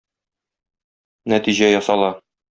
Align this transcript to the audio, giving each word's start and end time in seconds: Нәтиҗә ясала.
Нәтиҗә 1.35 1.71
ясала. 1.75 2.11